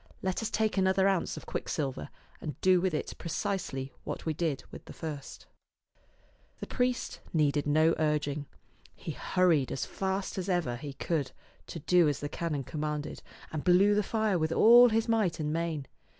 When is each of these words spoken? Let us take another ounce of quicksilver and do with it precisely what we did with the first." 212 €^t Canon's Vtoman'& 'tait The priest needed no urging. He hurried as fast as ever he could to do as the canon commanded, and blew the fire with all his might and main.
Let 0.23 0.41
us 0.41 0.49
take 0.49 0.77
another 0.79 1.07
ounce 1.07 1.37
of 1.37 1.45
quicksilver 1.45 2.09
and 2.41 2.59
do 2.61 2.81
with 2.81 2.91
it 2.95 3.13
precisely 3.19 3.93
what 4.03 4.25
we 4.25 4.33
did 4.33 4.63
with 4.71 4.85
the 4.85 4.93
first." 4.93 5.45
212 5.91 5.91
€^t 5.91 5.93
Canon's 5.93 6.05
Vtoman'& 6.09 6.39
'tait 6.39 6.59
The 6.59 6.75
priest 6.75 7.19
needed 7.37 7.67
no 7.67 7.95
urging. 7.99 8.45
He 8.95 9.11
hurried 9.11 9.71
as 9.71 9.85
fast 9.85 10.39
as 10.39 10.49
ever 10.49 10.77
he 10.77 10.93
could 10.93 11.33
to 11.67 11.79
do 11.81 12.09
as 12.09 12.19
the 12.19 12.29
canon 12.29 12.63
commanded, 12.63 13.21
and 13.51 13.63
blew 13.63 13.93
the 13.93 14.01
fire 14.01 14.39
with 14.39 14.51
all 14.51 14.89
his 14.89 15.07
might 15.07 15.39
and 15.39 15.53
main. 15.53 15.85